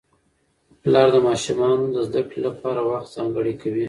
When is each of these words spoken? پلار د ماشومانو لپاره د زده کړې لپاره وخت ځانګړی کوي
پلار 0.81 1.07
د 1.13 1.17
ماشومانو 1.27 1.83
لپاره 1.85 1.93
د 1.95 2.05
زده 2.07 2.21
کړې 2.29 2.39
لپاره 2.47 2.79
وخت 2.89 3.09
ځانګړی 3.15 3.53
کوي 3.61 3.79